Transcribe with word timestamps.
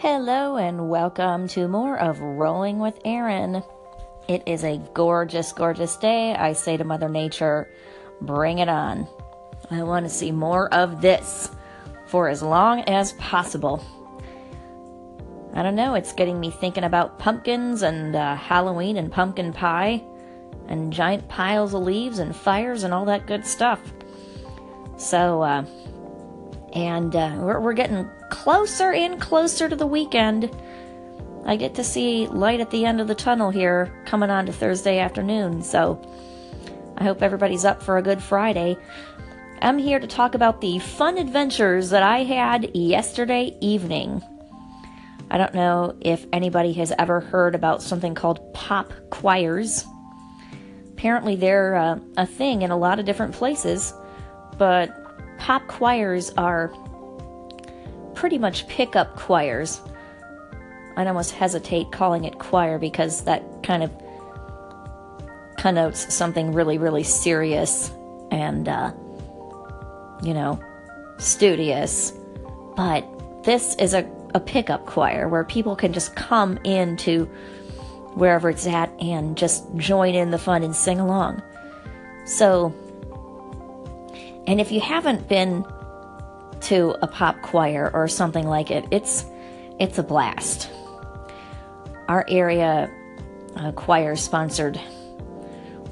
Hello, 0.00 0.56
and 0.56 0.88
welcome 0.88 1.48
to 1.48 1.66
more 1.66 1.98
of 1.98 2.20
Rolling 2.20 2.78
with 2.78 3.00
Aaron. 3.04 3.64
It 4.28 4.44
is 4.46 4.62
a 4.62 4.80
gorgeous, 4.94 5.50
gorgeous 5.50 5.96
day. 5.96 6.36
I 6.36 6.52
say 6.52 6.76
to 6.76 6.84
Mother 6.84 7.08
Nature, 7.08 7.68
bring 8.20 8.60
it 8.60 8.68
on. 8.68 9.08
I 9.72 9.82
want 9.82 10.06
to 10.06 10.08
see 10.08 10.30
more 10.30 10.72
of 10.72 11.00
this 11.00 11.50
for 12.06 12.28
as 12.28 12.44
long 12.44 12.82
as 12.82 13.14
possible. 13.14 13.84
I 15.54 15.64
don't 15.64 15.74
know, 15.74 15.96
it's 15.96 16.12
getting 16.12 16.38
me 16.38 16.52
thinking 16.52 16.84
about 16.84 17.18
pumpkins 17.18 17.82
and 17.82 18.14
uh, 18.14 18.36
Halloween 18.36 18.98
and 18.98 19.10
pumpkin 19.10 19.52
pie 19.52 20.04
and 20.68 20.92
giant 20.92 21.28
piles 21.28 21.74
of 21.74 21.82
leaves 21.82 22.20
and 22.20 22.36
fires 22.36 22.84
and 22.84 22.94
all 22.94 23.06
that 23.06 23.26
good 23.26 23.44
stuff. 23.44 23.80
So, 24.96 25.42
uh, 25.42 25.64
and 26.72 27.16
uh, 27.16 27.34
we're, 27.40 27.58
we're 27.58 27.72
getting 27.72 28.08
closer 28.42 28.92
and 28.92 29.20
closer 29.20 29.68
to 29.68 29.74
the 29.74 29.86
weekend. 29.86 30.48
I 31.44 31.56
get 31.56 31.74
to 31.74 31.84
see 31.84 32.28
light 32.28 32.60
at 32.60 32.70
the 32.70 32.84
end 32.84 33.00
of 33.00 33.08
the 33.08 33.14
tunnel 33.14 33.50
here 33.50 33.92
coming 34.06 34.30
on 34.30 34.46
to 34.46 34.52
Thursday 34.52 35.00
afternoon, 35.00 35.62
so 35.62 36.00
I 36.96 37.04
hope 37.04 37.20
everybody's 37.20 37.64
up 37.64 37.82
for 37.82 37.96
a 37.96 38.02
good 38.02 38.22
Friday. 38.22 38.76
I'm 39.60 39.76
here 39.76 39.98
to 39.98 40.06
talk 40.06 40.36
about 40.36 40.60
the 40.60 40.78
fun 40.78 41.18
adventures 41.18 41.90
that 41.90 42.04
I 42.04 42.22
had 42.22 42.76
yesterday 42.76 43.56
evening. 43.60 44.22
I 45.32 45.38
don't 45.38 45.54
know 45.54 45.96
if 46.00 46.24
anybody 46.32 46.72
has 46.74 46.92
ever 46.96 47.18
heard 47.18 47.56
about 47.56 47.82
something 47.82 48.14
called 48.14 48.54
pop 48.54 48.92
choirs. 49.10 49.84
Apparently, 50.92 51.34
they're 51.34 51.74
uh, 51.74 51.98
a 52.16 52.26
thing 52.26 52.62
in 52.62 52.70
a 52.70 52.78
lot 52.78 53.00
of 53.00 53.04
different 53.04 53.34
places, 53.34 53.92
but 54.58 54.90
pop 55.38 55.66
choirs 55.66 56.30
are 56.36 56.72
pretty 58.18 58.36
much 58.36 58.66
pickup 58.66 59.14
choirs. 59.14 59.80
I'd 60.96 61.06
almost 61.06 61.30
hesitate 61.30 61.92
calling 61.92 62.24
it 62.24 62.40
choir 62.40 62.76
because 62.76 63.22
that 63.22 63.44
kind 63.62 63.84
of 63.84 63.92
connotes 65.56 66.12
something 66.12 66.52
really, 66.52 66.78
really 66.78 67.04
serious 67.04 67.92
and, 68.32 68.68
uh, 68.68 68.92
you 70.20 70.34
know, 70.34 70.60
studious. 71.18 72.12
But 72.74 73.06
this 73.44 73.76
is 73.76 73.94
a, 73.94 74.04
a 74.34 74.40
pickup 74.40 74.84
choir 74.86 75.28
where 75.28 75.44
people 75.44 75.76
can 75.76 75.92
just 75.92 76.16
come 76.16 76.56
into 76.64 77.26
wherever 78.14 78.50
it's 78.50 78.66
at 78.66 78.90
and 79.00 79.38
just 79.38 79.64
join 79.76 80.16
in 80.16 80.32
the 80.32 80.38
fun 80.38 80.64
and 80.64 80.74
sing 80.74 80.98
along. 80.98 81.40
So, 82.24 82.74
and 84.48 84.60
if 84.60 84.72
you 84.72 84.80
haven't 84.80 85.28
been 85.28 85.64
to 86.62 86.96
a 87.02 87.06
pop 87.06 87.40
choir 87.42 87.90
or 87.92 88.08
something 88.08 88.46
like 88.46 88.70
it, 88.70 88.84
it's 88.90 89.24
it's 89.78 89.98
a 89.98 90.02
blast. 90.02 90.70
Our 92.08 92.24
area 92.28 92.90
uh, 93.56 93.72
choir 93.72 94.16
sponsored 94.16 94.76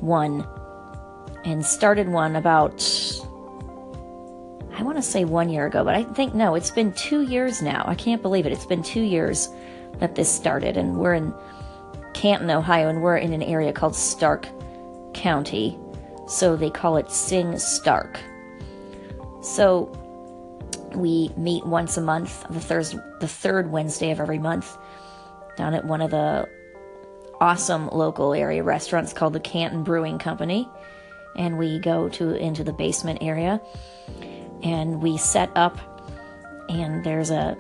one 0.01 0.47
and 1.45 1.65
started 1.65 2.09
one 2.09 2.37
about 2.37 2.83
I 4.73 4.83
want 4.83 4.99
to 4.99 5.03
say 5.03 5.25
one 5.25 5.49
year 5.49 5.67
ago, 5.67 5.85
but 5.85 5.95
I 5.95 6.03
think 6.03 6.35
no, 6.35 6.55
it's 6.55 6.71
been 6.71 6.93
two 6.93 7.23
years 7.23 7.63
now. 7.63 7.85
I 7.87 7.95
can't 7.95 8.21
believe 8.21 8.45
it. 8.45 8.53
It's 8.53 8.67
been 8.67 8.83
two 8.83 9.01
years 9.01 9.49
that 9.99 10.15
this 10.15 10.31
started, 10.31 10.77
and 10.77 10.99
we're 10.99 11.15
in 11.15 11.33
Canton, 12.13 12.51
Ohio, 12.51 12.89
and 12.89 13.03
we're 13.03 13.17
in 13.17 13.33
an 13.33 13.43
area 13.43 13.73
called 13.73 13.97
Stark 13.97 14.47
County, 15.15 15.79
so 16.29 16.57
they 16.57 16.69
call 16.69 16.99
it 16.99 17.11
Sing 17.11 17.59
Stark. 17.59 18.21
So 19.41 19.91
we 20.97 21.31
meet 21.37 21.65
once 21.67 21.97
a 21.97 22.01
month, 22.01 22.45
the 22.51 22.61
third 22.61 22.87
the 23.21 23.29
third 23.29 23.71
Wednesday 23.71 24.11
of 24.11 24.21
every 24.21 24.39
month, 24.39 24.77
down 25.57 25.75
at 25.75 25.85
one 25.85 26.01
of 26.01 26.11
the 26.11 26.49
awesome 27.41 27.89
local 27.89 28.33
area 28.33 28.63
restaurants 28.63 29.13
called 29.13 29.33
the 29.33 29.41
Canton 29.41 29.83
Brewing 29.83 30.19
Company, 30.19 30.69
and 31.37 31.59
we 31.59 31.79
go 31.79 32.09
to 32.11 32.35
into 32.35 32.65
the 32.65 32.73
basement 32.73 33.19
area, 33.23 33.61
and 34.63 35.03
we 35.03 35.17
set 35.17 35.51
up, 35.55 35.79
and 36.69 37.05
there's 37.05 37.31
a 37.31 37.57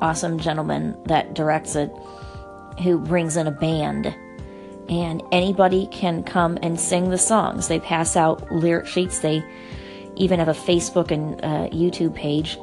awesome 0.00 0.38
gentleman 0.38 0.96
that 1.06 1.34
directs 1.34 1.76
it, 1.76 1.90
who 2.82 2.98
brings 2.98 3.36
in 3.36 3.46
a 3.46 3.50
band. 3.50 4.14
And 4.88 5.22
anybody 5.30 5.86
can 5.92 6.24
come 6.24 6.58
and 6.62 6.80
sing 6.80 7.10
the 7.10 7.18
songs. 7.18 7.68
They 7.68 7.78
pass 7.78 8.16
out 8.16 8.50
lyric 8.50 8.86
sheets. 8.86 9.20
They 9.20 9.44
even 10.16 10.38
have 10.38 10.48
a 10.48 10.52
Facebook 10.52 11.10
and 11.10 11.40
uh, 11.42 11.68
YouTube 11.74 12.14
page 12.14 12.58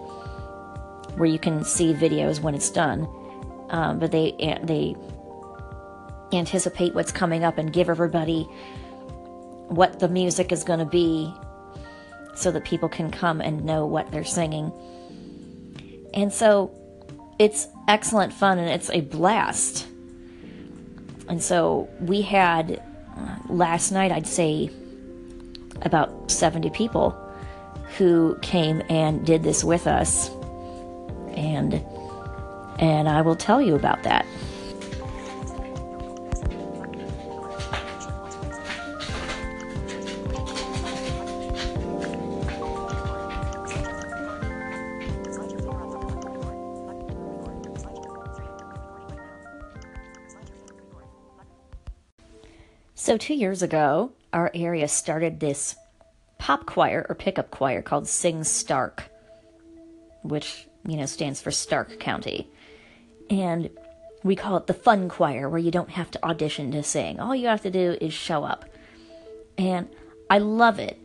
where 1.15 1.27
you 1.27 1.39
can 1.39 1.63
see 1.63 1.93
videos 1.93 2.39
when 2.39 2.53
it's 2.53 2.69
done. 2.69 3.07
Um, 3.69 3.99
but 3.99 4.11
they 4.11 4.33
they 4.63 4.95
anticipate 6.31 6.93
what's 6.93 7.11
coming 7.11 7.43
up 7.43 7.57
and 7.57 7.71
give 7.71 7.89
everybody 7.89 8.43
what 9.67 9.99
the 9.99 10.07
music 10.07 10.51
is 10.51 10.63
going 10.63 10.79
to 10.79 10.85
be 10.85 11.33
so 12.35 12.51
that 12.51 12.63
people 12.63 12.87
can 12.87 13.09
come 13.09 13.41
and 13.41 13.65
know 13.65 13.85
what 13.85 14.11
they're 14.11 14.23
singing. 14.23 14.71
And 16.13 16.31
so 16.31 16.71
it's 17.39 17.67
excellent 17.87 18.33
fun 18.33 18.57
and 18.59 18.69
it's 18.69 18.89
a 18.89 19.01
blast. 19.01 19.87
And 21.27 21.41
so 21.41 21.89
we 21.99 22.21
had 22.21 22.81
uh, 23.17 23.37
last 23.49 23.91
night, 23.91 24.11
I'd 24.11 24.27
say 24.27 24.69
about 25.81 26.31
70 26.31 26.69
people 26.69 27.15
who 27.97 28.37
came 28.41 28.81
and 28.89 29.25
did 29.25 29.43
this 29.43 29.63
with 29.63 29.87
us. 29.87 30.29
And 31.29 31.75
and 32.79 33.09
I 33.09 33.21
will 33.21 33.35
tell 33.35 33.61
you 33.61 33.75
about 33.75 34.03
that. 34.03 34.25
So, 53.07 53.15
two 53.15 53.35
years 53.35 53.61
ago, 53.61 54.11
our 54.33 54.51
area 54.53 54.89
started 54.89 55.39
this 55.39 55.77
pop 56.47 56.65
choir 56.65 57.05
or 57.09 57.13
pickup 57.13 57.51
choir 57.51 57.81
called 57.81 58.07
Sing 58.07 58.41
Stark, 58.45 59.09
which, 60.21 60.65
you 60.85 60.95
know, 60.95 61.05
stands 61.05 61.41
for 61.41 61.51
Stark 61.51 61.99
County. 61.99 62.49
And 63.29 63.69
we 64.23 64.37
call 64.37 64.55
it 64.55 64.65
the 64.65 64.73
fun 64.73 65.09
choir, 65.09 65.49
where 65.49 65.59
you 65.59 65.71
don't 65.71 65.89
have 65.89 66.09
to 66.11 66.25
audition 66.25 66.71
to 66.71 66.83
sing. 66.83 67.19
All 67.19 67.35
you 67.35 67.47
have 67.47 67.63
to 67.63 67.69
do 67.69 67.97
is 67.99 68.13
show 68.13 68.45
up. 68.45 68.63
And 69.57 69.89
I 70.29 70.37
love 70.37 70.79
it. 70.79 70.97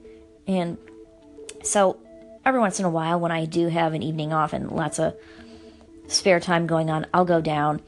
And 0.46 0.78
so 1.64 1.98
every 2.44 2.60
once 2.60 2.78
in 2.78 2.84
a 2.84 2.90
while, 2.90 3.18
when 3.18 3.32
I 3.32 3.44
do 3.44 3.66
have 3.66 3.94
an 3.94 4.02
evening 4.04 4.32
off 4.32 4.52
and 4.52 4.70
lots 4.70 5.00
of 5.00 5.16
spare 6.06 6.38
time 6.38 6.68
going 6.68 6.88
on, 6.88 7.04
I'll 7.12 7.24
go 7.24 7.40
down. 7.40 7.82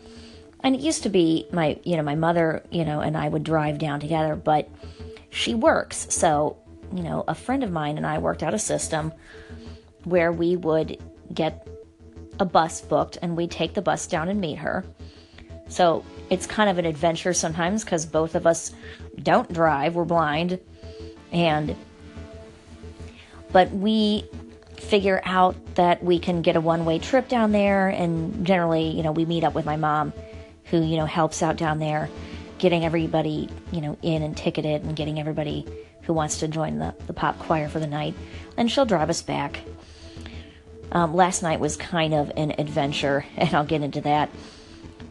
And 0.58 0.74
it 0.74 0.80
used 0.80 1.04
to 1.04 1.08
be 1.08 1.46
my, 1.52 1.78
you 1.84 1.96
know, 1.96 2.02
my 2.02 2.16
mother, 2.16 2.64
you 2.72 2.84
know, 2.84 2.98
and 2.98 3.16
I 3.16 3.28
would 3.28 3.44
drive 3.44 3.78
down 3.78 4.00
together, 4.00 4.34
but 4.34 4.68
she 5.30 5.54
works. 5.54 6.08
So 6.10 6.56
you 6.94 7.02
know, 7.02 7.24
a 7.26 7.34
friend 7.34 7.62
of 7.64 7.72
mine 7.72 7.96
and 7.96 8.06
I 8.06 8.18
worked 8.18 8.42
out 8.42 8.54
a 8.54 8.58
system 8.58 9.12
where 10.04 10.32
we 10.32 10.56
would 10.56 11.02
get 11.32 11.66
a 12.38 12.44
bus 12.44 12.80
booked 12.80 13.18
and 13.20 13.36
we'd 13.36 13.50
take 13.50 13.74
the 13.74 13.82
bus 13.82 14.06
down 14.06 14.28
and 14.28 14.40
meet 14.40 14.58
her. 14.58 14.84
So 15.68 16.04
it's 16.30 16.46
kind 16.46 16.70
of 16.70 16.78
an 16.78 16.84
adventure 16.84 17.32
sometimes 17.32 17.84
because 17.84 18.06
both 18.06 18.34
of 18.34 18.46
us 18.46 18.72
don't 19.22 19.52
drive, 19.52 19.94
we're 19.94 20.04
blind. 20.04 20.60
And, 21.32 21.74
but 23.50 23.70
we 23.72 24.24
figure 24.76 25.20
out 25.24 25.56
that 25.76 26.02
we 26.04 26.18
can 26.18 26.42
get 26.42 26.56
a 26.56 26.60
one 26.60 26.84
way 26.84 26.98
trip 26.98 27.28
down 27.28 27.52
there. 27.52 27.88
And 27.88 28.46
generally, 28.46 28.90
you 28.90 29.02
know, 29.02 29.12
we 29.12 29.24
meet 29.24 29.42
up 29.44 29.54
with 29.54 29.64
my 29.64 29.76
mom 29.76 30.12
who, 30.66 30.82
you 30.82 30.96
know, 30.96 31.06
helps 31.06 31.42
out 31.42 31.56
down 31.56 31.78
there, 31.78 32.08
getting 32.64 32.82
everybody, 32.82 33.46
you 33.72 33.82
know, 33.82 33.94
in 34.00 34.22
and 34.22 34.34
ticketed 34.34 34.84
and 34.84 34.96
getting 34.96 35.20
everybody 35.20 35.66
who 36.04 36.14
wants 36.14 36.38
to 36.38 36.48
join 36.48 36.78
the, 36.78 36.94
the 37.06 37.12
pop 37.12 37.38
choir 37.38 37.68
for 37.68 37.78
the 37.78 37.86
night, 37.86 38.14
and 38.56 38.70
she'll 38.70 38.86
drive 38.86 39.10
us 39.10 39.20
back. 39.20 39.60
Um, 40.90 41.14
last 41.14 41.42
night 41.42 41.60
was 41.60 41.76
kind 41.76 42.14
of 42.14 42.32
an 42.38 42.54
adventure, 42.56 43.26
and 43.36 43.54
I'll 43.54 43.66
get 43.66 43.82
into 43.82 44.00
that. 44.00 44.30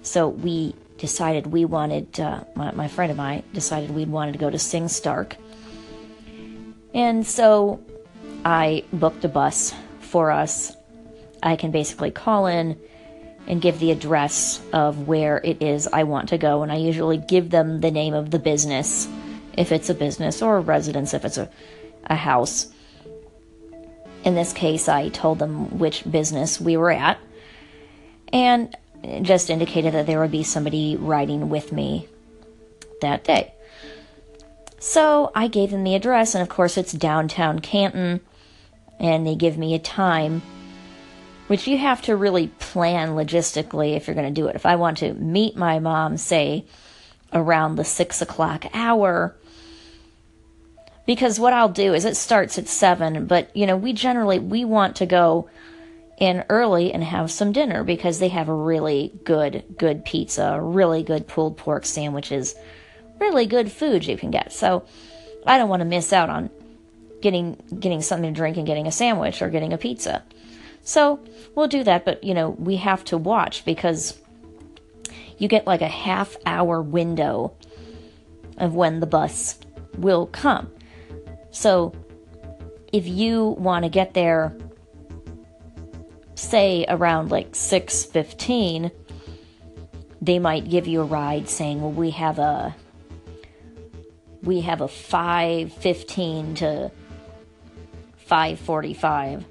So 0.02 0.30
we 0.30 0.74
decided 0.98 1.46
we 1.46 1.64
wanted, 1.64 2.20
uh, 2.20 2.44
my, 2.56 2.72
my 2.72 2.88
friend 2.88 3.12
and 3.12 3.22
I 3.22 3.44
decided 3.54 3.92
we 3.92 4.06
wanted 4.06 4.32
to 4.32 4.40
go 4.40 4.50
to 4.50 4.58
Sing 4.58 4.88
Stark. 4.88 5.36
And 6.96 7.24
so 7.24 7.84
I 8.44 8.84
booked 8.92 9.26
a 9.26 9.30
bus 9.30 9.76
for 10.00 10.32
us. 10.32 10.76
I 11.44 11.56
can 11.56 11.70
basically 11.70 12.10
call 12.10 12.48
in 12.48 12.80
and 13.48 13.62
give 13.62 13.80
the 13.80 13.92
address 13.92 14.62
of 14.72 15.08
where 15.08 15.38
it 15.38 15.62
is 15.62 15.88
I 15.88 16.04
want 16.04 16.30
to 16.30 16.38
go, 16.38 16.64
and 16.64 16.72
I 16.72 16.78
usually 16.78 17.18
give 17.18 17.50
them 17.50 17.82
the 17.82 17.92
name 17.92 18.14
of 18.14 18.32
the 18.32 18.40
business 18.40 19.08
if 19.58 19.72
it's 19.72 19.90
a 19.90 19.94
business 19.94 20.42
or 20.42 20.58
a 20.58 20.62
residence 20.62 21.14
if 21.14 21.26
it's 21.26 21.38
a, 21.38 21.50
a 22.06 22.16
house. 22.16 22.68
In 24.24 24.36
this 24.36 24.54
case, 24.54 24.88
I 24.88 25.10
told 25.10 25.40
them 25.40 25.78
which 25.78 26.10
business 26.10 26.60
we 26.62 26.78
were 26.78 26.92
at. 26.92 27.20
And 28.32 28.76
just 29.22 29.50
indicated 29.50 29.94
that 29.94 30.08
there 30.08 30.20
would 30.20 30.32
be 30.32 30.44
somebody 30.44 30.96
riding 30.96 31.50
with 31.50 31.72
me 31.72 32.08
that 33.02 33.24
day. 33.24 33.54
So 34.80 35.32
I 35.36 35.48
gave 35.48 35.72
them 35.72 35.84
the 35.84 35.96
address, 35.96 36.34
and 36.36 36.42
of 36.42 36.50
course, 36.50 36.78
it's 36.78 36.94
downtown 36.94 37.60
Canton, 37.60 38.22
and 39.00 39.28
they 39.28 39.36
give 39.36 39.58
me 39.58 39.76
a 39.76 39.80
time, 39.80 40.42
which 41.48 41.68
you 41.68 41.78
have 41.78 42.02
to 42.04 42.16
really 42.16 42.48
plan 42.48 43.10
logistically 43.10 43.96
if 43.96 44.08
you're 44.08 44.16
going 44.16 44.34
to 44.34 44.42
do 44.42 44.48
it. 44.48 44.56
If 44.56 44.66
I 44.66 44.76
want 44.76 45.00
to 45.00 45.14
meet 45.14 45.56
my 45.56 45.80
mom, 45.80 46.18
say, 46.18 46.66
around 47.32 47.76
the 47.76 47.84
six 47.84 48.22
o'clock 48.22 48.66
hour, 48.74 49.36
because 51.06 51.40
what 51.40 51.54
I'll 51.54 51.70
do 51.70 51.94
is 51.94 52.06
it 52.06 52.16
starts 52.16 52.58
at 52.58 52.68
seven, 52.68 53.26
but 53.26 53.56
you 53.56 53.68
know, 53.68 53.76
we 53.76 53.94
generally 53.94 54.40
we 54.40 54.64
want 54.66 54.98
to 54.98 55.06
go 55.06 55.50
in 56.18 56.46
early 56.50 56.94
and 56.94 57.04
have 57.04 57.32
some 57.32 57.52
dinner 57.52 57.84
because 57.84 58.20
they 58.20 58.30
have 58.30 58.48
a 58.48 58.54
really 58.54 59.12
good, 59.26 59.64
good 59.78 60.06
pizza, 60.06 60.60
really 60.62 61.04
good 61.04 61.28
pulled 61.28 61.58
pork 61.58 61.86
sandwiches, 61.86 62.56
really 63.20 63.46
good 63.46 63.72
food 63.72 64.06
you 64.06 64.18
can 64.18 64.32
get. 64.32 64.54
So 64.54 64.86
I 65.46 65.58
don't 65.58 65.70
want 65.70 65.82
to 65.82 65.86
miss 65.86 66.14
out 66.14 66.30
on 66.30 66.50
getting 67.22 67.58
getting 67.80 68.02
something 68.02 68.34
to 68.34 68.38
drink 68.38 68.58
and 68.58 68.68
getting 68.68 68.88
a 68.88 68.92
sandwich 68.92 69.42
or 69.42 69.50
getting 69.50 69.74
a 69.74 69.78
pizza. 69.78 70.24
So 70.84 71.20
we'll 71.56 71.68
do 71.68 71.84
that, 71.84 72.06
but 72.06 72.24
you 72.24 72.34
know, 72.34 72.52
we 72.52 72.76
have 72.78 73.04
to 73.06 73.18
watch 73.18 73.66
because 73.66 74.20
you 75.38 75.48
get 75.48 75.66
like 75.66 75.82
a 75.82 75.88
half 75.88 76.36
hour 76.46 76.82
window 76.82 77.56
of 78.58 78.76
when 78.76 79.00
the 79.00 79.08
bus 79.08 79.58
will 79.98 80.28
come. 80.28 80.72
So 81.52 81.94
if 82.92 83.08
you 83.08 83.50
want 83.60 83.84
to 83.84 83.90
get 83.90 84.14
there 84.14 84.56
say 86.36 86.86
around 86.90 87.32
like 87.32 87.52
6:15 87.52 88.92
they 90.22 90.40
might 90.40 90.70
give 90.70 90.88
you 90.88 91.02
a 91.02 91.06
ride 91.06 91.50
saying, 91.50 91.82
"Well, 91.82 91.92
we 91.92 92.12
have 92.12 92.40
a 92.40 92.76
we 94.42 94.62
have 94.62 94.82
a 94.82 94.88
5:15 94.88 96.56
to 96.56 96.92
5:45 98.18 99.46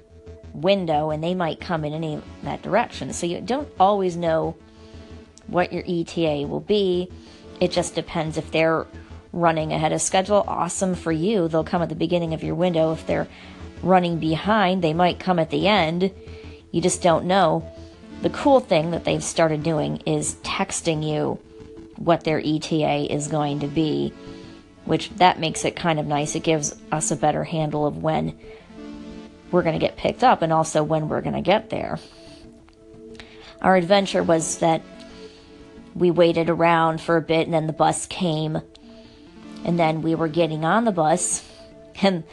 window 0.53 1.09
and 1.09 1.23
they 1.23 1.33
might 1.33 1.59
come 1.59 1.83
in 1.83 1.93
any 1.93 2.19
that 2.43 2.61
direction." 2.61 3.13
So 3.13 3.25
you 3.25 3.41
don't 3.41 3.67
always 3.79 4.15
know 4.15 4.55
what 5.47 5.73
your 5.73 5.83
ETA 5.85 6.47
will 6.47 6.61
be. 6.61 7.09
It 7.59 7.71
just 7.71 7.95
depends 7.95 8.37
if 8.37 8.51
they're 8.51 8.85
running 9.31 9.73
ahead 9.73 9.91
of 9.91 10.01
schedule. 10.01 10.43
Awesome 10.47 10.95
for 10.95 11.11
you. 11.11 11.47
They'll 11.47 11.63
come 11.63 11.81
at 11.81 11.89
the 11.89 11.95
beginning 11.95 12.33
of 12.33 12.43
your 12.43 12.55
window. 12.55 12.93
If 12.93 13.05
they're 13.05 13.27
running 13.81 14.19
behind, 14.19 14.81
they 14.81 14.93
might 14.93 15.19
come 15.19 15.39
at 15.39 15.49
the 15.49 15.67
end 15.67 16.11
you 16.73 16.81
just 16.81 17.03
don't 17.03 17.25
know. 17.25 17.63
The 18.23 18.31
cool 18.31 18.59
thing 18.59 18.91
that 18.91 19.05
they've 19.05 19.23
started 19.23 19.63
doing 19.63 20.01
is 20.07 20.35
texting 20.43 21.07
you 21.07 21.39
what 21.97 22.23
their 22.23 22.41
ETA 22.43 23.13
is 23.13 23.27
going 23.27 23.59
to 23.59 23.67
be, 23.67 24.11
which 24.83 25.11
that 25.17 25.39
makes 25.39 25.63
it 25.63 25.75
kind 25.75 25.99
of 25.99 26.07
nice. 26.07 26.35
It 26.35 26.41
gives 26.41 26.75
us 26.91 27.11
a 27.11 27.15
better 27.15 27.43
handle 27.43 27.85
of 27.85 28.01
when 28.01 28.37
we're 29.53 29.61
going 29.63 29.79
to 29.79 29.85
get 29.85 29.95
picked 29.95 30.23
up 30.23 30.41
and 30.41 30.51
also 30.51 30.83
when 30.83 31.07
we're 31.07 31.21
going 31.21 31.35
to 31.35 31.41
get 31.41 31.69
there. 31.69 31.99
Our 33.61 33.75
adventure 33.75 34.23
was 34.23 34.57
that 34.57 34.81
we 35.95 36.11
waited 36.11 36.49
around 36.49 36.99
for 36.99 37.15
a 37.17 37.21
bit 37.21 37.45
and 37.45 37.53
then 37.53 37.67
the 37.67 37.73
bus 37.73 38.07
came 38.07 38.59
and 39.63 39.79
then 39.79 40.01
we 40.01 40.15
were 40.15 40.27
getting 40.27 40.65
on 40.65 40.85
the 40.85 40.91
bus 40.91 41.47
and 42.01 42.23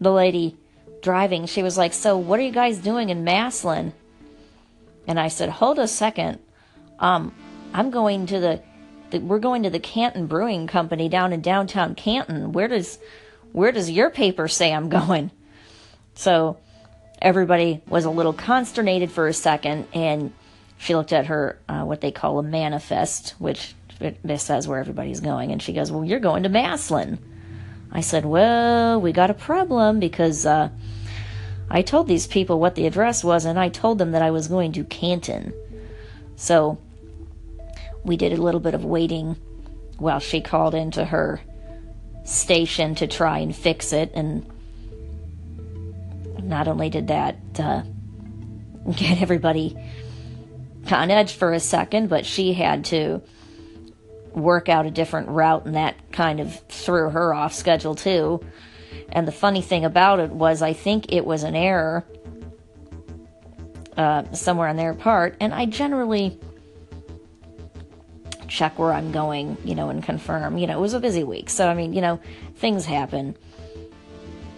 the 0.00 0.10
lady 0.10 0.56
driving, 1.02 1.46
she 1.46 1.62
was 1.62 1.76
like, 1.76 1.92
So, 1.92 2.16
what 2.16 2.40
are 2.40 2.42
you 2.42 2.52
guys 2.52 2.78
doing 2.78 3.10
in 3.10 3.24
Massillon? 3.24 3.92
And 5.06 5.20
I 5.20 5.28
said, 5.28 5.48
Hold 5.50 5.78
a 5.78 5.86
second. 5.86 6.38
Um, 6.98 7.34
I'm 7.72 7.90
going 7.90 8.26
to 8.26 8.40
the, 8.40 8.62
the, 9.10 9.18
we're 9.18 9.38
going 9.38 9.62
to 9.62 9.70
the 9.70 9.80
Canton 9.80 10.26
Brewing 10.26 10.66
Company 10.66 11.08
down 11.08 11.32
in 11.32 11.40
downtown 11.40 11.94
Canton. 11.94 12.52
Where 12.52 12.68
does 12.68 12.98
where 13.52 13.72
does 13.72 13.90
your 13.90 14.10
paper 14.10 14.48
say 14.48 14.72
I'm 14.72 14.88
going? 14.88 15.30
So 16.14 16.58
everybody 17.20 17.82
was 17.88 18.04
a 18.04 18.10
little 18.10 18.32
consternated 18.32 19.10
for 19.10 19.28
a 19.28 19.32
second, 19.32 19.86
and 19.92 20.32
she 20.78 20.94
looked 20.94 21.12
at 21.12 21.26
her 21.26 21.58
uh, 21.68 21.82
what 21.82 22.00
they 22.00 22.10
call 22.10 22.38
a 22.38 22.42
manifest, 22.42 23.34
which 23.38 23.74
this 24.24 24.42
says 24.42 24.66
where 24.66 24.78
everybody's 24.78 25.20
going, 25.20 25.52
and 25.52 25.62
she 25.62 25.72
goes, 25.72 25.92
"Well, 25.92 26.04
you're 26.04 26.20
going 26.20 26.42
to 26.44 26.48
Massillon." 26.48 27.18
I 27.92 28.00
said, 28.00 28.24
Well, 28.24 29.00
we 29.00 29.12
got 29.12 29.30
a 29.30 29.34
problem 29.34 29.98
because 29.98 30.46
uh, 30.46 30.70
I 31.68 31.82
told 31.82 32.06
these 32.06 32.26
people 32.26 32.60
what 32.60 32.74
the 32.74 32.86
address 32.86 33.24
was 33.24 33.44
and 33.44 33.58
I 33.58 33.68
told 33.68 33.98
them 33.98 34.12
that 34.12 34.22
I 34.22 34.30
was 34.30 34.48
going 34.48 34.72
to 34.72 34.84
Canton. 34.84 35.52
So 36.36 36.78
we 38.04 38.16
did 38.16 38.32
a 38.32 38.40
little 38.42 38.60
bit 38.60 38.74
of 38.74 38.84
waiting 38.84 39.36
while 39.98 40.20
she 40.20 40.40
called 40.40 40.74
into 40.74 41.04
her 41.04 41.40
station 42.24 42.94
to 42.96 43.06
try 43.06 43.38
and 43.38 43.54
fix 43.54 43.92
it. 43.92 44.12
And 44.14 44.46
not 46.50 46.68
only 46.68 46.90
did 46.90 47.08
that 47.08 47.36
uh, 47.58 47.82
get 48.96 49.22
everybody 49.22 49.76
on 50.90 51.10
edge 51.10 51.32
for 51.32 51.52
a 51.52 51.60
second, 51.60 52.08
but 52.08 52.26
she 52.26 52.52
had 52.52 52.84
to 52.86 53.22
work 54.34 54.68
out 54.68 54.86
a 54.86 54.90
different 54.90 55.28
route, 55.28 55.64
and 55.66 55.74
that 55.74 56.12
kind 56.12 56.40
of 56.40 56.54
threw 56.68 57.10
her 57.10 57.32
off 57.32 57.54
schedule 57.54 57.94
too. 57.94 58.40
And 59.10 59.26
the 59.26 59.32
funny 59.32 59.62
thing 59.62 59.84
about 59.84 60.20
it 60.20 60.30
was, 60.30 60.62
I 60.62 60.72
think 60.72 61.12
it 61.12 61.24
was 61.24 61.42
an 61.42 61.56
error 61.56 62.04
uh, 63.96 64.32
somewhere 64.32 64.68
on 64.68 64.76
their 64.76 64.94
part, 64.94 65.36
and 65.40 65.54
I 65.54 65.66
generally 65.66 66.38
check 68.48 68.78
where 68.78 68.92
I'm 68.92 69.12
going, 69.12 69.56
you 69.64 69.74
know, 69.74 69.90
and 69.90 70.02
confirm. 70.02 70.58
You 70.58 70.66
know, 70.66 70.78
it 70.78 70.80
was 70.80 70.94
a 70.94 71.00
busy 71.00 71.24
week, 71.24 71.50
so 71.50 71.68
I 71.68 71.74
mean, 71.74 71.92
you 71.92 72.00
know, 72.00 72.20
things 72.56 72.84
happen. 72.84 73.36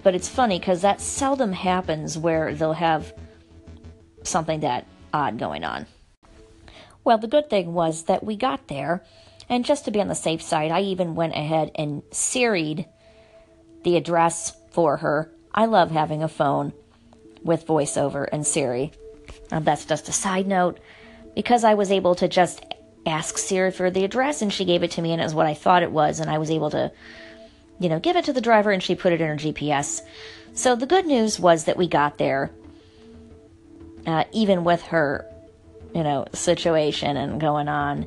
But 0.02 0.14
it's 0.14 0.28
funny 0.28 0.58
because 0.58 0.82
that 0.82 1.00
seldom 1.00 1.52
happens 1.52 2.18
where 2.18 2.54
they'll 2.54 2.72
have 2.72 3.12
something 4.22 4.60
that 4.60 4.86
odd 5.12 5.38
going 5.38 5.64
on. 5.64 5.86
Well, 7.04 7.18
the 7.18 7.28
good 7.28 7.50
thing 7.50 7.72
was 7.74 8.04
that 8.04 8.24
we 8.24 8.36
got 8.36 8.68
there 8.68 9.02
and 9.48 9.64
just 9.64 9.84
to 9.84 9.90
be 9.90 10.00
on 10.00 10.08
the 10.08 10.14
safe 10.14 10.40
side, 10.40 10.70
I 10.70 10.80
even 10.80 11.14
went 11.14 11.34
ahead 11.34 11.72
and 11.74 12.02
Siri'd 12.10 12.86
the 13.84 13.96
address 13.96 14.56
for 14.70 14.96
her. 14.98 15.30
I 15.54 15.66
love 15.66 15.90
having 15.90 16.22
a 16.22 16.28
phone 16.28 16.72
with 17.42 17.66
voiceover 17.66 18.26
and 18.32 18.46
Siri. 18.46 18.92
Um, 19.50 19.64
that's 19.64 19.84
just 19.84 20.08
a 20.08 20.12
side 20.12 20.46
note. 20.46 20.80
Because 21.34 21.64
I 21.64 21.74
was 21.74 21.90
able 21.90 22.14
to 22.14 22.28
just 22.28 22.64
ask 23.04 23.36
Siri 23.36 23.70
for 23.72 23.90
the 23.90 24.04
address 24.04 24.42
and 24.42 24.52
she 24.52 24.64
gave 24.64 24.82
it 24.82 24.92
to 24.92 25.02
me 25.02 25.12
and 25.12 25.20
it 25.20 25.24
was 25.24 25.34
what 25.34 25.46
I 25.46 25.54
thought 25.54 25.82
it 25.82 25.92
was, 25.92 26.20
and 26.20 26.30
I 26.30 26.38
was 26.38 26.50
able 26.50 26.70
to, 26.70 26.92
you 27.82 27.88
know, 27.88 27.98
give 27.98 28.16
it 28.16 28.24
to 28.26 28.32
the 28.32 28.40
driver 28.40 28.70
and 28.70 28.82
she 28.82 28.94
put 28.94 29.12
it 29.12 29.20
in 29.20 29.28
her 29.28 29.36
GPS. 29.36 30.00
So 30.54 30.76
the 30.76 30.86
good 30.86 31.06
news 31.06 31.40
was 31.40 31.64
that 31.64 31.76
we 31.76 31.88
got 31.88 32.18
there, 32.18 32.50
uh, 34.06 34.24
even 34.32 34.64
with 34.64 34.82
her, 34.82 35.26
you 35.94 36.02
know, 36.02 36.26
situation 36.32 37.16
and 37.16 37.40
going 37.40 37.68
on 37.68 38.06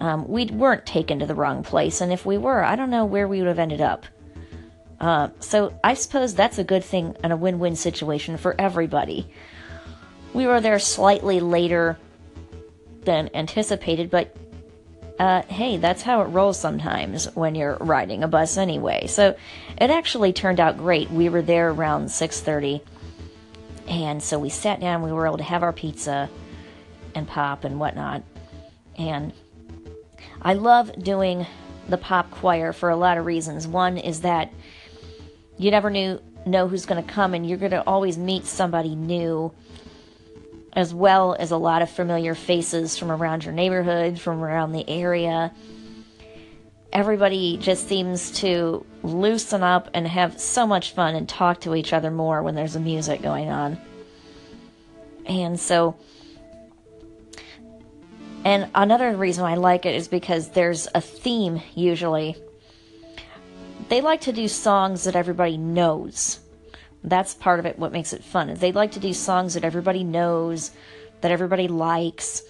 um, 0.00 0.28
we 0.28 0.46
weren't 0.46 0.86
taken 0.86 1.20
to 1.20 1.26
the 1.26 1.34
wrong 1.34 1.62
place, 1.62 2.00
and 2.00 2.12
if 2.12 2.26
we 2.26 2.38
were, 2.38 2.62
I 2.62 2.76
don't 2.76 2.90
know 2.90 3.04
where 3.04 3.28
we 3.28 3.38
would 3.38 3.48
have 3.48 3.58
ended 3.58 3.80
up. 3.80 4.06
Uh, 5.00 5.28
so 5.40 5.78
I 5.82 5.94
suppose 5.94 6.34
that's 6.34 6.58
a 6.58 6.64
good 6.64 6.84
thing 6.84 7.16
and 7.22 7.32
a 7.32 7.36
win 7.36 7.58
win 7.58 7.76
situation 7.76 8.36
for 8.36 8.54
everybody. 8.58 9.26
We 10.32 10.46
were 10.46 10.60
there 10.60 10.78
slightly 10.78 11.40
later 11.40 11.98
than 13.02 13.30
anticipated, 13.34 14.10
but 14.10 14.36
uh, 15.18 15.42
hey, 15.42 15.76
that's 15.76 16.02
how 16.02 16.22
it 16.22 16.26
rolls 16.26 16.58
sometimes 16.58 17.26
when 17.34 17.54
you're 17.54 17.76
riding 17.80 18.24
a 18.24 18.28
bus 18.28 18.56
anyway. 18.56 19.06
So 19.06 19.36
it 19.80 19.90
actually 19.90 20.32
turned 20.32 20.60
out 20.60 20.76
great. 20.76 21.10
We 21.10 21.28
were 21.28 21.42
there 21.42 21.70
around 21.70 22.10
6:30, 22.10 22.80
and 23.88 24.22
so 24.22 24.38
we 24.38 24.48
sat 24.48 24.80
down. 24.80 25.02
We 25.02 25.12
were 25.12 25.26
able 25.26 25.38
to 25.38 25.44
have 25.44 25.62
our 25.62 25.72
pizza 25.72 26.28
and 27.14 27.28
pop 27.28 27.64
and 27.64 27.78
whatnot, 27.78 28.22
and 28.98 29.32
I 30.42 30.54
love 30.54 30.92
doing 31.02 31.46
the 31.88 31.98
pop 31.98 32.30
choir 32.30 32.72
for 32.72 32.88
a 32.88 32.96
lot 32.96 33.18
of 33.18 33.26
reasons. 33.26 33.68
One 33.68 33.98
is 33.98 34.22
that 34.22 34.52
you 35.58 35.70
never 35.70 35.90
knew 35.90 36.20
know 36.46 36.68
who's 36.68 36.86
going 36.86 37.02
to 37.02 37.10
come 37.10 37.34
and 37.34 37.48
you're 37.48 37.58
going 37.58 37.70
to 37.70 37.82
always 37.86 38.18
meet 38.18 38.44
somebody 38.44 38.94
new 38.94 39.52
as 40.74 40.92
well 40.92 41.34
as 41.38 41.50
a 41.50 41.56
lot 41.56 41.82
of 41.82 41.90
familiar 41.90 42.34
faces 42.34 42.98
from 42.98 43.10
around 43.10 43.44
your 43.44 43.54
neighborhood, 43.54 44.18
from 44.18 44.42
around 44.42 44.72
the 44.72 44.88
area. 44.88 45.52
Everybody 46.92 47.56
just 47.58 47.88
seems 47.88 48.30
to 48.40 48.84
loosen 49.02 49.62
up 49.62 49.90
and 49.94 50.06
have 50.06 50.40
so 50.40 50.66
much 50.66 50.92
fun 50.92 51.14
and 51.14 51.28
talk 51.28 51.60
to 51.62 51.74
each 51.74 51.92
other 51.92 52.10
more 52.10 52.42
when 52.42 52.54
there's 52.54 52.76
a 52.76 52.80
music 52.80 53.22
going 53.22 53.50
on. 53.50 53.78
And 55.26 55.58
so 55.58 55.96
and 58.44 58.68
another 58.74 59.16
reason 59.16 59.44
I 59.44 59.54
like 59.54 59.86
it 59.86 59.94
is 59.94 60.06
because 60.06 60.50
there's 60.50 60.86
a 60.94 61.00
theme 61.00 61.62
usually. 61.74 62.36
They 63.88 64.02
like 64.02 64.20
to 64.22 64.32
do 64.32 64.48
songs 64.48 65.04
that 65.04 65.16
everybody 65.16 65.56
knows. 65.56 66.40
That's 67.04 67.34
part 67.34 67.60
of 67.60 67.66
it, 67.66 67.78
what 67.78 67.92
makes 67.92 68.12
it 68.12 68.24
fun. 68.24 68.52
They 68.54 68.72
like 68.72 68.92
to 68.92 69.00
do 69.00 69.12
songs 69.12 69.54
that 69.54 69.64
everybody 69.64 70.02
knows, 70.04 70.70
that 71.20 71.30
everybody 71.30 71.68
likes. 71.68 72.42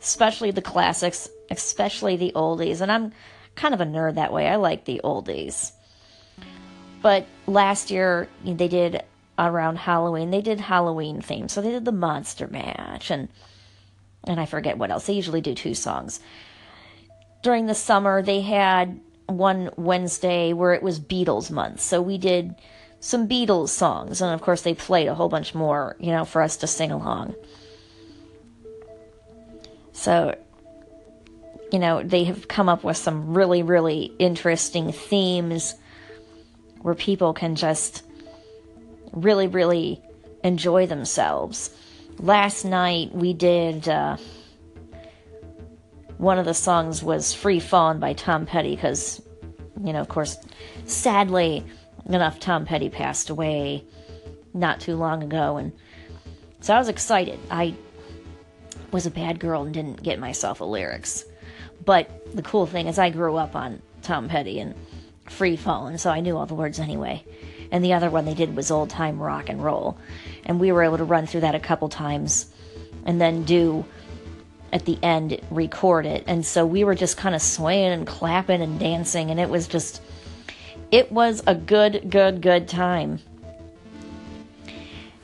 especially 0.00 0.50
the 0.50 0.62
classics, 0.62 1.28
especially 1.50 2.16
the 2.16 2.32
oldies. 2.34 2.80
And 2.80 2.90
I'm 2.92 3.12
kind 3.54 3.74
of 3.74 3.80
a 3.80 3.84
nerd 3.84 4.14
that 4.14 4.32
way. 4.32 4.46
I 4.46 4.56
like 4.56 4.84
the 4.84 5.00
oldies. 5.02 5.72
But 7.02 7.26
last 7.46 7.90
year 7.90 8.28
they 8.44 8.68
did 8.68 9.02
around 9.38 9.76
Halloween. 9.76 10.30
They 10.30 10.40
did 10.40 10.60
Halloween 10.60 11.20
theme, 11.20 11.48
so 11.48 11.60
they 11.60 11.70
did 11.70 11.84
the 11.84 11.92
Monster 11.92 12.46
Mash 12.48 13.10
and 13.10 13.28
and 14.28 14.40
I 14.40 14.46
forget 14.46 14.76
what 14.76 14.90
else. 14.90 15.06
They 15.06 15.12
usually 15.12 15.40
do 15.40 15.54
two 15.54 15.74
songs. 15.74 16.18
During 17.44 17.66
the 17.66 17.76
summer, 17.76 18.22
they 18.22 18.40
had 18.40 19.00
one 19.26 19.70
Wednesday 19.76 20.52
where 20.52 20.74
it 20.74 20.82
was 20.82 20.98
Beatles 20.98 21.48
month, 21.48 21.80
so 21.80 22.02
we 22.02 22.18
did 22.18 22.56
some 23.06 23.28
Beatles 23.28 23.68
songs, 23.68 24.20
and 24.20 24.34
of 24.34 24.42
course 24.42 24.62
they 24.62 24.74
played 24.74 25.06
a 25.06 25.14
whole 25.14 25.28
bunch 25.28 25.54
more, 25.54 25.94
you 26.00 26.10
know, 26.10 26.24
for 26.24 26.42
us 26.42 26.56
to 26.56 26.66
sing 26.66 26.90
along. 26.90 27.36
So, 29.92 30.36
you 31.70 31.78
know, 31.78 32.02
they 32.02 32.24
have 32.24 32.48
come 32.48 32.68
up 32.68 32.82
with 32.82 32.96
some 32.96 33.32
really, 33.32 33.62
really 33.62 34.12
interesting 34.18 34.90
themes 34.90 35.76
where 36.82 36.96
people 36.96 37.32
can 37.32 37.54
just 37.54 38.02
really, 39.12 39.46
really 39.46 40.02
enjoy 40.42 40.86
themselves. 40.86 41.70
Last 42.18 42.64
night 42.64 43.14
we 43.14 43.34
did, 43.34 43.88
uh, 43.88 44.16
one 46.18 46.40
of 46.40 46.44
the 46.44 46.54
songs 46.54 47.04
was 47.04 47.32
Free 47.32 47.60
Fallin' 47.60 48.00
by 48.00 48.14
Tom 48.14 48.46
Petty 48.46 48.74
because, 48.74 49.22
you 49.84 49.92
know, 49.92 50.00
of 50.00 50.08
course, 50.08 50.36
sadly 50.86 51.64
enough, 52.14 52.38
Tom 52.38 52.64
Petty 52.64 52.88
passed 52.88 53.30
away 53.30 53.84
not 54.54 54.80
too 54.80 54.96
long 54.96 55.22
ago. 55.22 55.56
And 55.56 55.72
so 56.60 56.74
I 56.74 56.78
was 56.78 56.88
excited. 56.88 57.38
I 57.50 57.74
was 58.92 59.06
a 59.06 59.10
bad 59.10 59.40
girl 59.40 59.62
and 59.62 59.74
didn't 59.74 60.02
get 60.02 60.18
myself 60.18 60.60
a 60.60 60.64
lyrics. 60.64 61.24
But 61.84 62.34
the 62.34 62.42
cool 62.42 62.66
thing 62.66 62.86
is, 62.86 62.98
I 62.98 63.10
grew 63.10 63.36
up 63.36 63.54
on 63.56 63.82
Tom 64.02 64.28
Petty 64.28 64.60
and 64.60 64.74
Free 65.28 65.56
Fallin', 65.56 65.98
so 65.98 66.10
I 66.10 66.20
knew 66.20 66.36
all 66.36 66.46
the 66.46 66.54
words 66.54 66.78
anyway 66.78 67.24
and 67.70 67.84
the 67.84 67.92
other 67.92 68.10
one 68.10 68.24
they 68.24 68.34
did 68.34 68.56
was 68.56 68.70
old 68.70 68.90
time 68.90 69.20
rock 69.20 69.48
and 69.48 69.62
roll. 69.62 69.98
And 70.44 70.60
we 70.60 70.72
were 70.72 70.82
able 70.82 70.98
to 70.98 71.04
run 71.04 71.26
through 71.26 71.40
that 71.40 71.54
a 71.54 71.60
couple 71.60 71.88
times 71.88 72.46
and 73.04 73.20
then 73.20 73.44
do 73.44 73.84
at 74.72 74.84
the 74.84 74.98
end 75.02 75.40
record 75.50 76.06
it. 76.06 76.24
And 76.26 76.44
so 76.44 76.66
we 76.66 76.84
were 76.84 76.94
just 76.94 77.16
kind 77.16 77.34
of 77.34 77.42
swaying 77.42 77.92
and 77.92 78.06
clapping 78.06 78.62
and 78.62 78.78
dancing 78.78 79.30
and 79.30 79.40
it 79.40 79.48
was 79.48 79.68
just 79.68 80.02
it 80.90 81.10
was 81.10 81.42
a 81.46 81.54
good 81.54 82.10
good 82.10 82.40
good 82.40 82.68
time. 82.68 83.20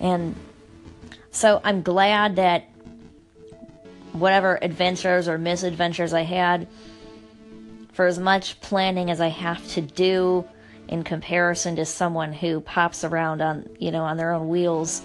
And 0.01 0.35
so 1.31 1.61
I'm 1.65 1.83
glad 1.83 2.37
that 2.37 2.69
whatever 4.13 4.59
adventures 4.61 5.29
or 5.29 5.39
misadventures 5.39 6.13
I 6.13 6.23
had 6.23 6.69
for 7.93 8.07
as 8.07 8.19
much 8.19 8.61
planning 8.61 9.11
as 9.11 9.21
I 9.21 9.29
have 9.29 9.67
to 9.69 9.81
do 9.81 10.45
in 10.89 11.05
comparison 11.05 11.77
to 11.77 11.87
someone 11.87 12.33
who 12.33 12.61
pops 12.61 13.05
around 13.05 13.41
on, 13.41 13.69
you 13.79 13.91
know, 13.91 14.03
on 14.03 14.17
their 14.17 14.33
own 14.33 14.49
wheels. 14.49 15.03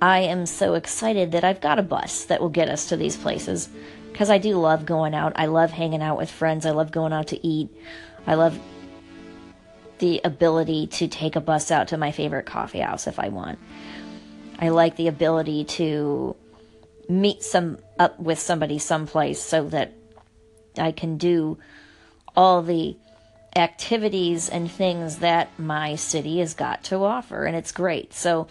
I 0.00 0.20
am 0.20 0.46
so 0.46 0.74
excited 0.74 1.32
that 1.32 1.44
I've 1.44 1.60
got 1.60 1.78
a 1.78 1.82
bus 1.82 2.24
that 2.24 2.40
will 2.40 2.48
get 2.48 2.68
us 2.68 2.88
to 2.88 2.96
these 2.96 3.16
places 3.16 3.68
because 4.10 4.30
I 4.30 4.38
do 4.38 4.56
love 4.56 4.84
going 4.84 5.14
out. 5.14 5.32
I 5.36 5.46
love 5.46 5.70
hanging 5.70 6.02
out 6.02 6.18
with 6.18 6.30
friends. 6.30 6.66
I 6.66 6.70
love 6.70 6.90
going 6.90 7.12
out 7.12 7.28
to 7.28 7.46
eat. 7.46 7.70
I 8.26 8.34
love 8.34 8.58
the 9.98 10.20
ability 10.24 10.88
to 10.88 11.08
take 11.08 11.36
a 11.36 11.40
bus 11.40 11.70
out 11.70 11.88
to 11.88 11.96
my 11.96 12.10
favorite 12.10 12.46
coffee 12.46 12.80
house 12.80 13.06
if 13.06 13.18
I 13.18 13.28
want. 13.28 13.58
I 14.58 14.68
like 14.68 14.96
the 14.96 15.08
ability 15.08 15.64
to 15.64 16.36
meet 17.08 17.42
some 17.42 17.78
up 17.98 18.18
with 18.18 18.38
somebody 18.38 18.78
someplace 18.78 19.40
so 19.40 19.68
that 19.68 19.92
I 20.78 20.92
can 20.92 21.18
do 21.18 21.58
all 22.36 22.62
the 22.62 22.96
activities 23.54 24.48
and 24.48 24.70
things 24.70 25.18
that 25.18 25.58
my 25.58 25.96
city 25.96 26.38
has 26.38 26.54
got 26.54 26.84
to 26.84 27.04
offer, 27.04 27.44
and 27.44 27.54
it's 27.56 27.72
great. 27.72 28.14
So, 28.14 28.48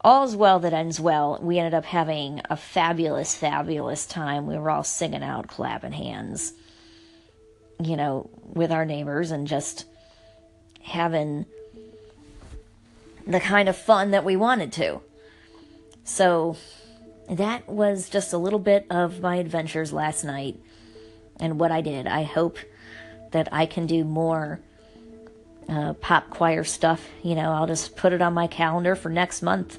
all's 0.00 0.36
well 0.36 0.60
that 0.60 0.74
ends 0.74 1.00
well. 1.00 1.38
We 1.40 1.58
ended 1.58 1.74
up 1.74 1.86
having 1.86 2.42
a 2.50 2.56
fabulous, 2.56 3.34
fabulous 3.34 4.06
time. 4.06 4.46
We 4.46 4.58
were 4.58 4.70
all 4.70 4.84
singing 4.84 5.22
out, 5.22 5.48
clapping 5.48 5.92
hands, 5.92 6.52
you 7.82 7.96
know, 7.96 8.30
with 8.42 8.70
our 8.70 8.84
neighbors 8.84 9.30
and 9.30 9.46
just 9.46 9.86
having 10.82 11.46
the 13.26 13.40
kind 13.40 13.68
of 13.68 13.76
fun 13.76 14.10
that 14.10 14.24
we 14.24 14.36
wanted 14.36 14.72
to. 14.72 15.00
So, 16.04 16.56
that 17.28 17.68
was 17.68 18.10
just 18.10 18.32
a 18.32 18.38
little 18.38 18.58
bit 18.58 18.86
of 18.90 19.20
my 19.20 19.36
adventures 19.36 19.92
last 19.92 20.24
night 20.24 20.58
and 21.40 21.58
what 21.58 21.72
I 21.72 21.80
did. 21.80 22.06
I 22.06 22.22
hope 22.22 22.58
that 23.32 23.48
I 23.50 23.66
can 23.66 23.86
do 23.86 24.04
more 24.04 24.60
uh, 25.68 25.94
pop 25.94 26.30
choir 26.30 26.64
stuff. 26.64 27.08
You 27.22 27.34
know, 27.34 27.52
I'll 27.52 27.66
just 27.66 27.96
put 27.96 28.12
it 28.12 28.20
on 28.20 28.34
my 28.34 28.46
calendar 28.46 28.94
for 28.94 29.08
next 29.08 29.42
month 29.42 29.78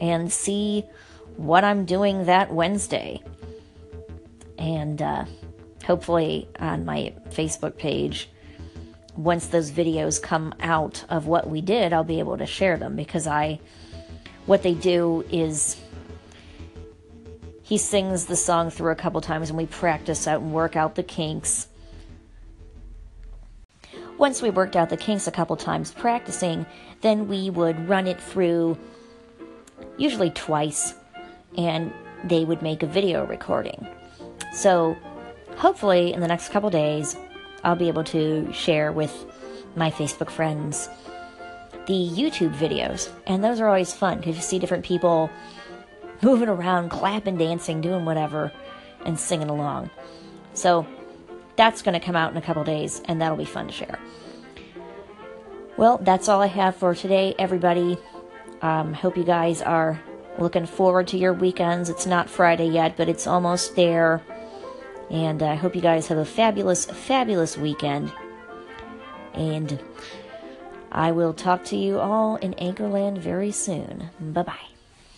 and 0.00 0.32
see 0.32 0.84
what 1.36 1.64
I'm 1.64 1.84
doing 1.84 2.24
that 2.26 2.52
Wednesday. 2.52 3.22
And 4.58 5.00
uh, 5.00 5.24
hopefully 5.88 6.48
on 6.60 6.84
my 6.84 7.12
Facebook 7.30 7.76
page, 7.76 8.28
once 9.16 9.48
those 9.48 9.72
videos 9.72 10.22
come 10.22 10.54
out 10.60 11.04
of 11.08 11.26
what 11.26 11.50
we 11.50 11.60
did, 11.60 11.92
I'll 11.92 12.04
be 12.04 12.20
able 12.20 12.38
to 12.38 12.46
share 12.46 12.76
them 12.76 12.94
because 12.94 13.26
I, 13.26 13.58
what 14.46 14.62
they 14.62 14.74
do 14.74 15.24
is 15.32 15.80
he 17.62 17.78
sings 17.78 18.26
the 18.26 18.36
song 18.36 18.70
through 18.70 18.92
a 18.92 18.94
couple 18.94 19.20
times 19.20 19.48
and 19.48 19.58
we 19.58 19.66
practice 19.66 20.28
out 20.28 20.40
and 20.42 20.52
work 20.52 20.76
out 20.76 20.94
the 20.94 21.02
kinks 21.02 21.66
once 24.18 24.42
we 24.42 24.50
worked 24.50 24.74
out 24.74 24.90
the 24.90 24.96
kinks 24.96 25.28
a 25.28 25.30
couple 25.30 25.56
times 25.56 25.92
practicing, 25.92 26.66
then 27.00 27.28
we 27.28 27.50
would 27.50 27.88
run 27.88 28.06
it 28.08 28.20
through 28.20 28.76
usually 29.96 30.30
twice 30.30 30.94
and 31.56 31.92
they 32.24 32.44
would 32.44 32.60
make 32.60 32.82
a 32.82 32.86
video 32.86 33.24
recording. 33.24 33.86
So 34.52 34.96
hopefully 35.58 36.12
in 36.12 36.20
the 36.20 36.28
next 36.28 36.50
couple 36.50 36.70
days, 36.70 37.16
I'll 37.64 37.76
be 37.76 37.88
able 37.88 38.04
to 38.04 38.50
share 38.52 38.92
with 38.92 39.26
my 39.76 39.90
Facebook 39.90 40.30
friends 40.30 40.88
the 41.86 42.08
YouTube 42.08 42.54
videos. 42.54 43.10
And 43.26 43.42
those 43.42 43.60
are 43.60 43.66
always 43.66 43.92
fun 43.92 44.18
because 44.18 44.36
you 44.36 44.42
see 44.42 44.58
different 44.58 44.84
people 44.84 45.30
moving 46.22 46.48
around, 46.48 46.90
clapping, 46.90 47.36
dancing, 47.36 47.80
doing 47.80 48.04
whatever, 48.04 48.52
and 49.04 49.18
singing 49.18 49.48
along. 49.48 49.90
So 50.54 50.86
that's 51.56 51.82
going 51.82 51.98
to 51.98 52.04
come 52.04 52.16
out 52.16 52.30
in 52.30 52.36
a 52.36 52.42
couple 52.42 52.64
days, 52.64 53.02
and 53.06 53.20
that'll 53.20 53.36
be 53.36 53.44
fun 53.44 53.66
to 53.66 53.72
share. 53.72 53.98
Well, 55.76 55.98
that's 55.98 56.28
all 56.28 56.40
I 56.40 56.46
have 56.46 56.76
for 56.76 56.94
today, 56.94 57.34
everybody. 57.38 57.98
Um, 58.62 58.92
hope 58.92 59.16
you 59.16 59.24
guys 59.24 59.62
are 59.62 60.00
looking 60.38 60.66
forward 60.66 61.08
to 61.08 61.18
your 61.18 61.32
weekends. 61.32 61.88
It's 61.88 62.06
not 62.06 62.28
Friday 62.28 62.68
yet, 62.68 62.96
but 62.96 63.08
it's 63.08 63.26
almost 63.26 63.76
there. 63.76 64.22
And 65.10 65.42
I 65.42 65.54
hope 65.54 65.74
you 65.74 65.80
guys 65.80 66.08
have 66.08 66.18
a 66.18 66.24
fabulous, 66.24 66.84
fabulous 66.84 67.56
weekend. 67.56 68.12
And 69.34 69.80
I 70.92 71.12
will 71.12 71.32
talk 71.32 71.64
to 71.66 71.76
you 71.76 71.98
all 71.98 72.36
in 72.36 72.54
Anchorland 72.54 73.18
very 73.18 73.52
soon. 73.52 74.10
Bye 74.20 74.42
bye. 74.42 74.77